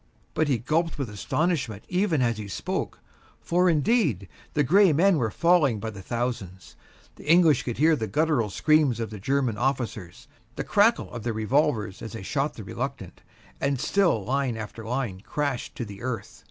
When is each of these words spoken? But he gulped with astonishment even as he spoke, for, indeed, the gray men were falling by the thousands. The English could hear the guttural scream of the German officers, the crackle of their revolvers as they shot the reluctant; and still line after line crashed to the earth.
But 0.33 0.47
he 0.47 0.57
gulped 0.57 0.97
with 0.97 1.11
astonishment 1.11 1.83
even 1.87 2.23
as 2.23 2.39
he 2.39 2.47
spoke, 2.47 3.01
for, 3.39 3.69
indeed, 3.69 4.27
the 4.55 4.63
gray 4.63 4.91
men 4.93 5.17
were 5.19 5.29
falling 5.29 5.79
by 5.79 5.91
the 5.91 6.01
thousands. 6.01 6.75
The 7.17 7.31
English 7.31 7.61
could 7.61 7.77
hear 7.77 7.95
the 7.95 8.07
guttural 8.07 8.49
scream 8.49 8.89
of 8.93 9.11
the 9.11 9.19
German 9.19 9.59
officers, 9.59 10.27
the 10.55 10.63
crackle 10.63 11.11
of 11.13 11.21
their 11.21 11.33
revolvers 11.33 12.01
as 12.01 12.13
they 12.13 12.23
shot 12.23 12.55
the 12.55 12.63
reluctant; 12.63 13.21
and 13.59 13.79
still 13.79 14.25
line 14.25 14.57
after 14.57 14.83
line 14.83 15.19
crashed 15.21 15.75
to 15.75 15.85
the 15.85 16.01
earth. 16.01 16.39